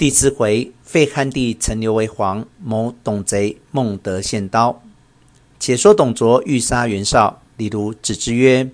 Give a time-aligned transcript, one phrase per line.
[0.00, 4.80] 第四回，废汉帝陈留为皇，谋董贼孟德献刀。
[5.58, 8.70] 且说董卓欲杀袁绍，李儒止之曰：“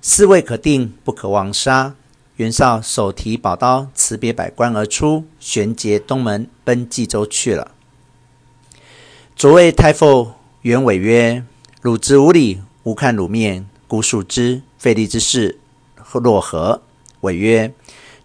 [0.00, 1.94] 事未可定，不可妄杀。”
[2.36, 7.72] 袁绍手提宝刀，辞别百官而出，旋结东门，奔冀州去了。
[9.36, 11.44] 卓谓太傅袁伟曰
[11.82, 14.62] ：“汝之无礼，吾看汝面，姑恕之。
[14.78, 15.58] 废立之事，
[16.10, 16.80] 若何？”
[17.20, 17.74] 伟曰：“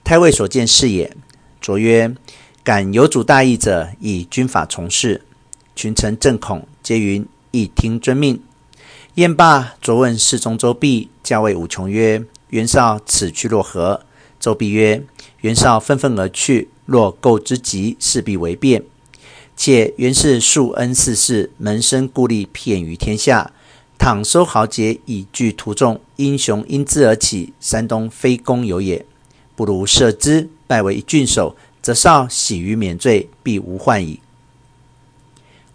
[0.06, 1.18] 太尉所见是也。”
[1.62, 2.16] 卓曰
[2.64, 5.22] ：“敢有主大义者，以军法从事。”
[5.76, 8.42] 群臣震恐，皆云：“一听遵命。”
[9.16, 14.02] 宴罢，卓问侍中周弼，校尉武琼曰：“袁绍此去若何？”
[14.40, 15.04] 周弼曰
[15.42, 18.84] ：“袁绍愤愤而去，若构之急，势必为变。
[19.58, 23.52] 且袁氏素恩四世，门生故吏遍于天下。
[23.98, 29.06] 倘收豪杰，以聚徒众，英雄因之而起，山东非公有也。
[29.56, 34.20] 不如赦之。”拜为一郡守，则绍喜于免罪，必无患矣。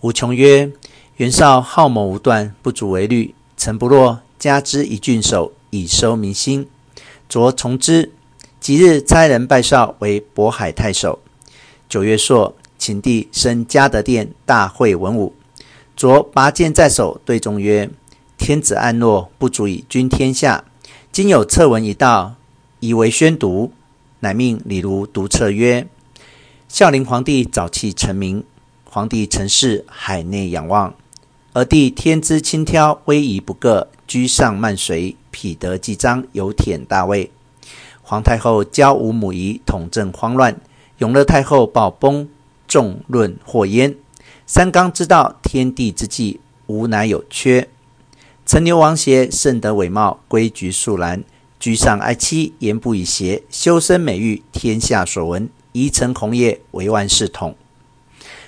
[0.03, 0.71] 武琼曰
[1.19, 3.35] ：“袁绍好谋无断，不足为虑。
[3.57, 6.69] 臣不若加之一郡守，以收民心。”
[7.29, 8.13] 卓从之。
[8.61, 11.19] 即日差人拜绍为渤海太守。
[11.89, 15.35] 九月朔，秦帝升嘉德殿，大会文武。
[15.97, 17.91] 卓拔剑在手，对众曰
[18.39, 20.65] ：“天子暗弱，不足以君天下。
[21.11, 22.37] 今有策文一道，
[22.79, 23.73] 以为宣读。”
[24.21, 25.87] 乃命李儒读策曰
[26.69, 28.43] ：“孝灵皇帝早弃臣民，
[28.85, 30.95] 皇帝乘势海内仰望。
[31.53, 37.31] 而帝天资轻佻，威仪不各，居上慢随，否德既彰，有忝大位。
[38.03, 40.59] 皇太后骄无母仪，统政慌乱。
[40.99, 42.29] 永乐太后暴崩，
[42.67, 43.95] 众论祸焉。
[44.47, 47.69] 三纲之道，天地之纪，无乃有缺。
[48.47, 51.23] 陈留王协甚得伟茂，规矩肃然。”
[51.65, 55.49] 居上哀妻，言不以邪，修身美誉，天下所闻。
[55.73, 57.57] 宜承功业，为万世统。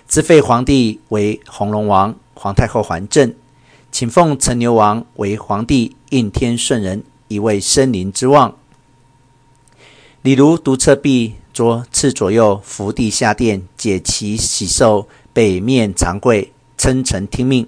[0.06, 3.34] 自废皇帝为弘龙王，皇太后还政，
[3.90, 8.54] 请奉陈留王为皇帝，应天顺人，以为生灵之望。
[10.20, 17.66] 李儒读策毕，卓赐左右扶地下殿，解其喜寿，北面长跪，称臣听命。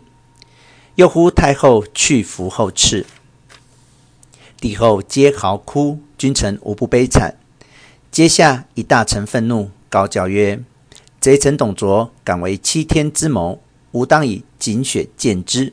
[0.96, 3.06] 又呼太后去服后敕。
[4.60, 7.36] 帝后皆嚎哭，君臣无不悲惨。
[8.10, 10.60] 阶下一大臣愤怒，高叫曰
[11.20, 15.72] ：“贼臣董卓敢为欺天之谋，吾当以锦血见之！”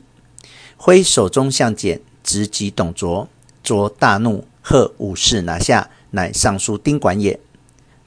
[0.77, 3.27] 挥手中相锏，直击董卓。
[3.63, 7.39] 卓大怒，喝武士拿下，乃尚书丁管也。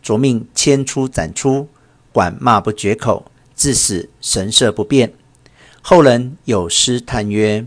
[0.01, 1.69] 卓命牵出斩出，
[2.13, 5.13] 管骂不绝口，至死神色不变。
[5.83, 7.67] 后人有诗叹曰：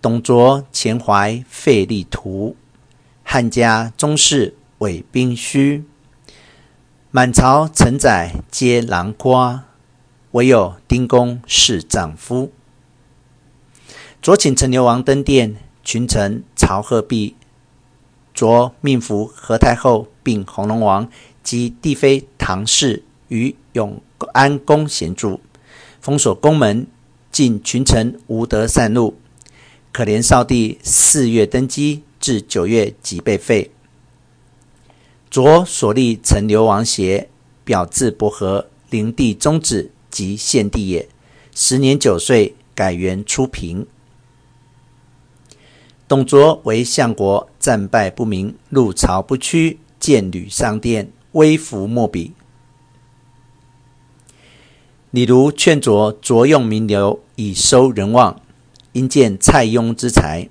[0.00, 2.54] 董卓前怀废立图，
[3.24, 5.84] 汉家宗室伪兵虚。
[7.10, 9.64] 满朝臣宰皆狼瓜，
[10.30, 12.52] 唯有丁公是丈夫。
[14.22, 17.34] 卓请陈留王登殿，群臣朝贺毕。
[18.32, 21.10] 卓命扶何太后并弘农王
[21.42, 24.00] 及帝妃唐氏于永
[24.32, 25.40] 安宫闲住，
[26.00, 26.86] 封锁宫门，
[27.32, 29.16] 禁群臣无得擅入。
[29.98, 33.72] 可怜少帝四月登基，至九月即被废。
[35.28, 37.28] 卓所立陈留王协，
[37.64, 41.08] 表字伯和，灵帝宗子及献帝也。
[41.52, 43.88] 时年九岁，改元初平。
[46.06, 52.34] 董卓为相国，战败不明，入朝不趋，谏屡上殿，威服莫比。
[55.10, 58.40] 李儒劝卓卓用名流，以收人望。
[58.92, 60.48] 因见蔡邕之才，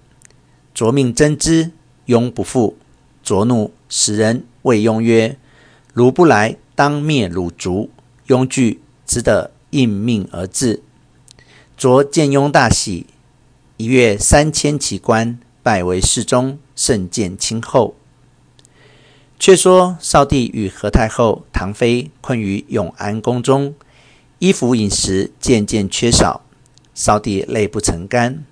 [0.74, 1.72] 卓命征之，
[2.06, 2.78] 邕不赴。
[3.24, 5.38] 卓怒，使人谓邕曰
[5.94, 7.90] ：“汝不来，当灭汝族。”
[8.28, 10.82] 邕惧，只得应命而至。
[11.76, 13.08] 卓见邕大喜，
[13.78, 17.96] 一月三千骑官，拜为侍中，甚见亲厚。
[19.40, 23.76] 却说少帝与何太后、唐妃困于永安宫中，
[24.40, 26.42] 衣服饮食渐渐缺少。
[26.98, 28.44] 扫地泪不成干。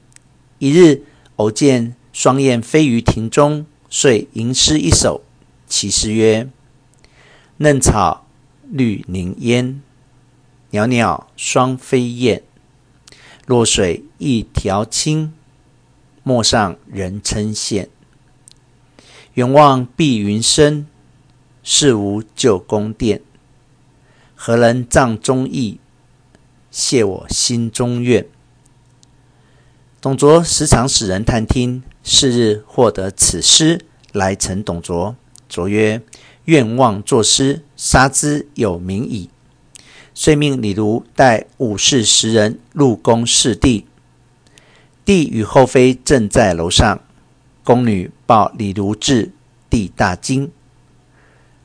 [0.60, 1.02] 一日
[1.38, 5.24] 偶见双燕飞于庭中，遂吟诗一首，
[5.68, 6.48] 其诗曰
[7.58, 8.28] ：“嫩草
[8.70, 9.82] 绿凝烟，
[10.70, 12.44] 袅袅双飞燕。
[13.48, 15.34] 弱水一条清，
[16.22, 17.88] 陌上人称羡。
[19.34, 20.86] 远望碧云深，
[21.64, 23.22] 似无旧宫殿。
[24.36, 25.80] 何人葬忠义，
[26.70, 28.28] 谢我心中怨。”
[30.06, 35.16] 董卓时常使人探听，是日获得此诗，来呈董卓。
[35.50, 36.00] 卓曰
[36.46, 39.32] ：“愿望作诗，杀之有名矣。”
[40.14, 43.88] 遂命李儒带武士十人入宫侍帝。
[45.04, 47.02] 帝与后妃正在楼上，
[47.64, 49.32] 宫女报李儒至，
[49.72, 50.52] 帝大惊。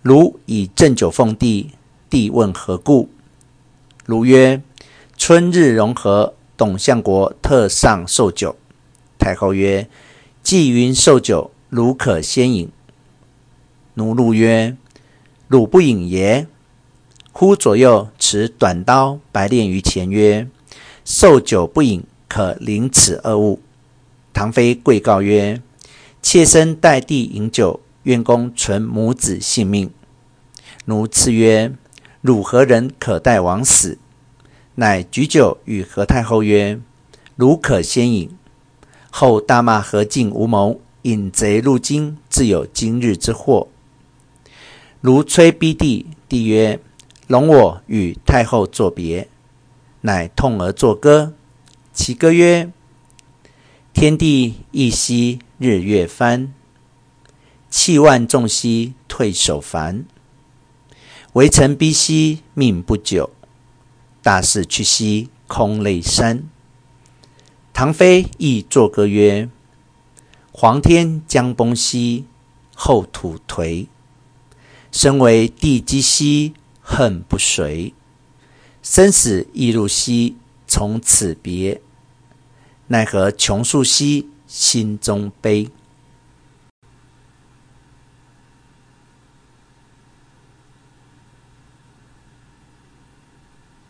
[0.01, 1.73] 儒以鸩酒奉帝，
[2.09, 3.11] 帝问何故？
[4.07, 4.63] 儒曰
[5.19, 8.55] ：“春日融合，董相国特上寿酒。”
[9.19, 9.89] 太后曰
[10.45, 12.69] ：“既云寿酒，汝可先饮。”
[13.95, 14.77] 奴怒曰
[15.49, 16.47] ：“汝不饮耶？”
[17.33, 20.47] 呼左右持短刀，白练于前，曰
[21.07, 23.61] ：“寿酒不饮。”可凌此恶物。
[24.33, 25.61] 唐妃跪告曰
[26.23, 29.91] ：“妾身代帝饮酒，愿公存母子性命。”
[30.87, 31.73] 奴赐曰
[32.23, 33.99] ：“汝何人可代王死？”
[34.81, 36.81] 乃举酒与何太后曰
[37.37, 38.31] ：“汝可先饮。”
[39.13, 43.69] 后大骂何进无谋，引贼入京，自有今日之祸。
[45.03, 46.81] 奴催逼帝，帝曰
[47.29, 49.29] ：“容我与太后作别。”
[50.01, 51.35] 乃痛而作歌。
[51.93, 52.73] 其歌曰
[53.93, 56.55] ：“天地一夕日月翻，
[57.69, 60.07] 气万众兮退守烦。
[61.35, 63.29] 微臣逼兮命不久，
[64.23, 66.43] 大势去兮空泪潸。”
[67.73, 69.49] 唐妃亦作歌曰
[70.53, 72.27] ：“黄天将崩兮
[72.75, 73.87] 后土颓，
[74.91, 77.95] 身为帝姬兮恨不遂。
[78.83, 80.37] 生死亦入兮。”
[80.73, 81.83] 从此别，
[82.87, 85.69] 奈何穷树兮心中悲。